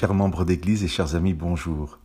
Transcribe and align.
Chers 0.00 0.14
membres 0.14 0.46
d'Église 0.46 0.82
et 0.82 0.88
chers 0.88 1.14
amis, 1.14 1.34
bonjour. 1.34 1.98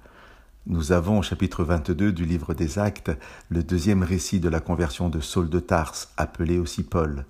Nous 0.67 0.91
avons 0.91 1.19
au 1.19 1.21
chapitre 1.21 1.63
22 1.63 2.11
du 2.11 2.25
livre 2.25 2.53
des 2.53 2.77
Actes 2.77 3.11
le 3.47 3.63
deuxième 3.63 4.03
récit 4.03 4.41
de 4.41 4.49
la 4.49 4.59
conversion 4.59 5.07
de 5.07 5.21
Saul 5.21 5.49
de 5.49 5.61
Tarse, 5.61 6.11
appelé 6.17 6.59
aussi 6.59 6.83
Paul. 6.83 7.23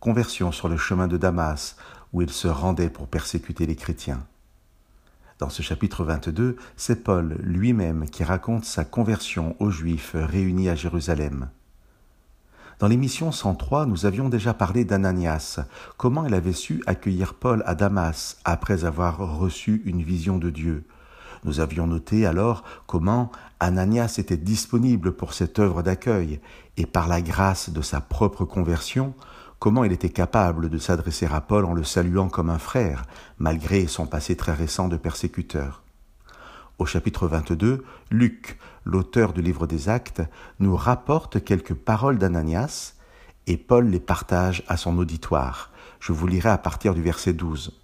Conversion 0.00 0.52
sur 0.52 0.70
le 0.70 0.78
chemin 0.78 1.06
de 1.06 1.18
Damas, 1.18 1.76
où 2.14 2.22
il 2.22 2.30
se 2.30 2.48
rendait 2.48 2.88
pour 2.88 3.08
persécuter 3.08 3.66
les 3.66 3.76
chrétiens. 3.76 4.24
Dans 5.38 5.50
ce 5.50 5.60
chapitre 5.60 6.02
22, 6.02 6.56
c'est 6.78 7.04
Paul 7.04 7.36
lui-même 7.42 8.08
qui 8.08 8.24
raconte 8.24 8.64
sa 8.64 8.86
conversion 8.86 9.54
aux 9.58 9.70
Juifs 9.70 10.12
réunis 10.14 10.70
à 10.70 10.76
Jérusalem. 10.76 11.50
Dans 12.78 12.88
l'émission 12.88 13.32
103, 13.32 13.86
nous 13.86 14.04
avions 14.04 14.28
déjà 14.28 14.52
parlé 14.52 14.84
d'Ananias, 14.84 15.60
comment 15.96 16.26
il 16.26 16.34
avait 16.34 16.52
su 16.52 16.82
accueillir 16.86 17.32
Paul 17.32 17.62
à 17.64 17.74
Damas 17.74 18.36
après 18.44 18.84
avoir 18.84 19.38
reçu 19.38 19.80
une 19.86 20.02
vision 20.02 20.36
de 20.36 20.50
Dieu? 20.50 20.84
Nous 21.44 21.60
avions 21.60 21.86
noté 21.86 22.26
alors 22.26 22.64
comment 22.86 23.32
Ananias 23.60 24.16
était 24.18 24.36
disponible 24.36 25.12
pour 25.12 25.32
cette 25.32 25.58
œuvre 25.58 25.82
d'accueil, 25.82 26.38
et 26.76 26.84
par 26.84 27.08
la 27.08 27.22
grâce 27.22 27.70
de 27.70 27.80
sa 27.80 28.02
propre 28.02 28.44
conversion, 28.44 29.14
comment 29.58 29.84
il 29.84 29.92
était 29.92 30.10
capable 30.10 30.68
de 30.68 30.76
s'adresser 30.76 31.24
à 31.32 31.40
Paul 31.40 31.64
en 31.64 31.72
le 31.72 31.82
saluant 31.82 32.28
comme 32.28 32.50
un 32.50 32.58
frère, 32.58 33.06
malgré 33.38 33.86
son 33.86 34.06
passé 34.06 34.36
très 34.36 34.52
récent 34.52 34.88
de 34.88 34.98
persécuteur. 34.98 35.82
Au 36.78 36.84
chapitre 36.84 37.26
22, 37.26 37.86
Luc, 38.10 38.58
l'auteur 38.84 39.32
du 39.32 39.40
livre 39.40 39.66
des 39.66 39.88
Actes, 39.88 40.20
nous 40.60 40.76
rapporte 40.76 41.42
quelques 41.42 41.72
paroles 41.72 42.18
d'Ananias 42.18 42.96
et 43.46 43.56
Paul 43.56 43.88
les 43.88 43.98
partage 43.98 44.62
à 44.68 44.76
son 44.76 44.98
auditoire. 44.98 45.70
Je 46.00 46.12
vous 46.12 46.26
lirai 46.26 46.50
à 46.50 46.58
partir 46.58 46.92
du 46.92 47.00
verset 47.00 47.32
12. 47.32 47.80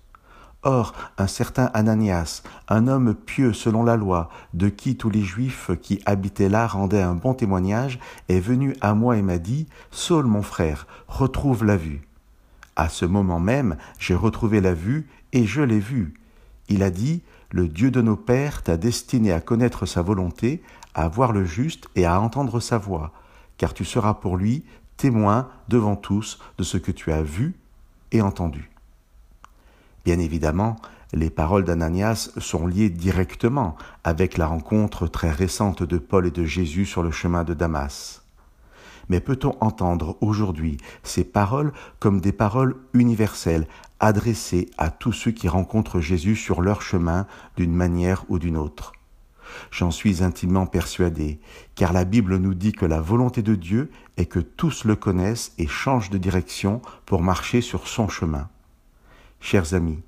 Or, 0.63 0.93
un 1.17 1.27
certain 1.27 1.71
Ananias, 1.73 2.43
un 2.69 2.87
homme 2.87 3.15
pieux 3.15 3.55
selon 3.55 3.83
la 3.83 3.97
loi, 3.97 4.29
de 4.53 4.69
qui 4.69 4.99
tous 4.99 5.09
les 5.09 5.23
Juifs 5.23 5.71
qui 5.81 6.03
habitaient 6.05 6.51
là 6.51 6.67
rendaient 6.67 7.01
un 7.01 7.15
bon 7.15 7.33
témoignage, 7.33 7.99
est 8.29 8.41
venu 8.41 8.77
à 8.83 8.93
moi 8.93 9.17
et 9.17 9.23
m'a 9.23 9.39
dit, 9.39 9.69
Saul 9.91 10.27
mon 10.27 10.43
frère, 10.43 10.87
retrouve 11.09 11.65
la 11.65 11.79
vue. 11.79 12.07
À 12.77 12.91
ce 12.91 13.07
moment 13.07 13.41
même, 13.41 13.79
j'ai 13.99 14.15
retrouvé 14.15 14.61
la 14.61 14.75
vue 14.75 15.09
et 15.33 15.47
je 15.47 15.63
l'ai 15.63 15.81
vue. 15.81 16.13
Il 16.69 16.83
a 16.83 16.91
dit, 16.91 17.23
le 17.53 17.69
Dieu 17.69 17.91
de 17.91 18.01
nos 18.01 18.17
pères 18.17 18.63
t'a 18.63 18.79
destiné 18.79 19.31
à 19.31 19.41
connaître 19.41 19.85
sa 19.85 20.01
volonté, 20.01 20.63
à 20.95 21.07
voir 21.07 21.33
le 21.33 21.45
juste 21.45 21.89
et 21.95 22.07
à 22.07 22.19
entendre 22.21 22.61
sa 22.61 22.79
voix, 22.79 23.13
car 23.59 23.75
tu 23.75 23.85
seras 23.85 24.15
pour 24.15 24.39
lui 24.39 24.65
témoin 24.97 25.49
devant 25.69 25.97
tous 25.97 26.39
de 26.57 26.65
ce 26.65 26.79
que 26.79 26.91
tu 26.91 27.13
as 27.13 27.23
vu 27.23 27.55
et 28.11 28.23
entendu. 28.23 28.71
Bien 30.05 30.19
évidemment, 30.19 30.77
les 31.13 31.29
paroles 31.29 31.65
d'Ananias 31.65 32.31
sont 32.39 32.67
liées 32.67 32.89
directement 32.89 33.77
avec 34.03 34.39
la 34.39 34.47
rencontre 34.47 35.07
très 35.07 35.31
récente 35.31 35.83
de 35.83 35.99
Paul 35.99 36.27
et 36.27 36.31
de 36.31 36.47
Jésus 36.47 36.87
sur 36.87 37.03
le 37.03 37.11
chemin 37.11 37.45
de 37.45 37.53
Damas. 37.53 38.22
Mais 39.13 39.21
peut-on 39.21 39.55
entendre 39.61 40.17
aujourd'hui 40.23 40.79
ces 41.03 41.23
paroles 41.23 41.75
comme 41.99 42.23
des 42.23 42.33
paroles 42.33 42.77
universelles, 42.95 43.67
adressées 44.01 44.71
à 44.79 44.89
tous 44.91 45.13
ceux 45.13 45.33
qui 45.33 45.49
rencontrent 45.49 46.01
Jésus 46.01 46.35
sur 46.35 46.63
leur 46.63 46.81
chemin 46.81 47.27
d'une 47.59 47.75
manière 47.75 48.25
ou 48.31 48.39
d'une 48.39 48.57
autre? 48.57 48.95
J'en 49.71 49.91
suis 49.91 50.25
intimement 50.25 50.65
persuadé, 50.65 51.41
car 51.75 51.93
la 51.93 52.07
Bible 52.07 52.39
nous 52.39 52.55
dit 52.55 52.73
que 52.73 52.87
la 52.87 53.03
volonté 53.03 53.43
de 53.43 53.55
Dieu 53.55 53.91
est 54.17 54.25
que 54.25 54.39
tous 54.39 54.87
le 54.87 54.97
connaissent 54.97 55.53
et 55.59 55.67
changent 55.67 56.09
de 56.09 56.17
direction 56.17 56.81
pour 57.05 57.21
marcher 57.21 57.61
sur 57.61 57.89
son 57.89 58.09
chemin. 58.09 58.49
Chers 59.41 59.75
amis, 59.75 60.01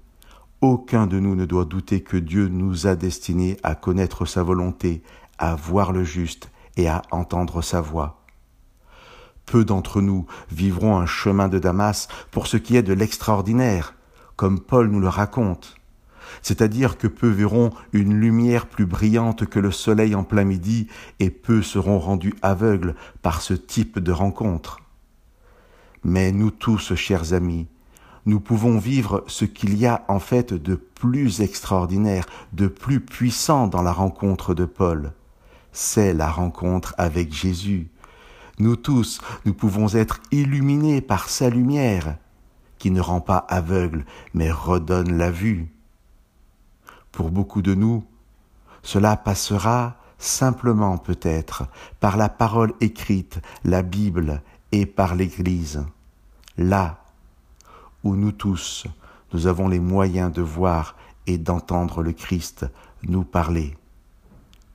aucun 0.63 1.07
de 1.07 1.21
nous 1.21 1.35
ne 1.35 1.45
doit 1.45 1.67
douter 1.67 2.01
que 2.01 2.17
Dieu 2.17 2.49
nous 2.49 2.87
a 2.87 2.97
destinés 2.97 3.59
à 3.63 3.75
connaître 3.75 4.25
sa 4.25 4.43
volonté, 4.43 5.03
à 5.37 5.55
voir 5.57 5.93
le 5.93 6.05
juste 6.05 6.51
et 6.79 6.89
à 6.89 7.03
entendre 7.11 7.61
sa 7.61 7.83
voix. 7.83 8.24
Peu 9.47 9.65
d'entre 9.65 10.01
nous 10.01 10.27
vivront 10.51 10.97
un 10.97 11.07
chemin 11.07 11.49
de 11.49 11.59
Damas 11.59 12.09
pour 12.31 12.47
ce 12.47 12.57
qui 12.57 12.77
est 12.77 12.83
de 12.83 12.93
l'extraordinaire, 12.93 13.95
comme 14.37 14.61
Paul 14.61 14.89
nous 14.89 15.01
le 15.01 15.09
raconte. 15.09 15.77
C'est-à-dire 16.43 16.99
que 16.99 17.07
peu 17.07 17.29
verront 17.29 17.71
une 17.93 18.15
lumière 18.15 18.67
plus 18.67 18.87
brillante 18.87 19.47
que 19.47 19.61
le 19.61 19.71
soleil 19.71 20.15
en 20.15 20.25
plein 20.25 20.45
midi 20.45 20.89
et 21.21 21.31
peu 21.31 21.63
seront 21.63 21.99
rendus 21.99 22.35
aveugles 22.43 22.95
par 23.23 23.43
ce 23.43 23.55
type 23.55 23.99
de 23.99 24.13
rencontre. 24.13 24.81
Mais 26.03 26.33
nous 26.33 26.51
tous, 26.51 26.95
chers 26.95 27.33
amis, 27.33 27.67
nous 28.27 28.41
pouvons 28.41 28.79
vivre 28.79 29.25
ce 29.27 29.45
qu'il 29.45 29.77
y 29.77 29.87
a 29.87 30.05
en 30.09 30.19
fait 30.19 30.55
de 30.55 30.75
plus 30.75 31.41
extraordinaire, 31.41 32.27
de 32.53 32.67
plus 32.67 33.01
puissant 33.01 33.67
dans 33.67 33.83
la 33.83 33.93
rencontre 33.93 34.55
de 34.55 34.65
Paul. 34.65 35.13
C'est 35.73 36.15
la 36.15 36.31
rencontre 36.31 36.95
avec 36.99 37.33
Jésus. 37.33 37.89
Nous 38.59 38.77
tous, 38.77 39.21
nous 39.45 39.55
pouvons 39.55 39.89
être 39.95 40.21
illuminés 40.31 41.01
par 41.01 41.29
sa 41.29 41.51
lumière, 41.51 42.17
qui 42.79 42.91
ne 42.91 43.01
rend 43.01 43.21
pas 43.21 43.39
aveugle, 43.49 44.05
mais 44.33 44.51
redonne 44.51 45.17
la 45.17 45.31
vue. 45.31 45.73
Pour 47.11 47.31
beaucoup 47.31 47.63
de 47.63 47.75
nous, 47.75 48.05
cela 48.83 49.17
passera 49.17 49.97
simplement 50.19 50.99
peut-être 50.99 51.65
par 52.01 52.17
la 52.17 52.29
parole 52.29 52.75
écrite, 52.81 53.41
la 53.65 53.83
Bible 53.83 54.43
et 54.73 54.87
par 54.87 55.15
l'Église. 55.15 55.85
Là 56.57 57.05
où 58.05 58.15
nous 58.15 58.33
tous, 58.33 58.87
nous 59.33 59.47
avons 59.47 59.69
les 59.69 59.81
moyens 59.81 60.33
de 60.33 60.43
voir 60.43 60.97
et 61.27 61.39
d'entendre 61.39 62.03
le 62.03 62.13
Christ 62.13 62.67
nous 63.03 63.25
parler. 63.25 63.77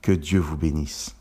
Que 0.02 0.12
Dieu 0.12 0.40
vous 0.40 0.56
bénisse. 0.56 1.14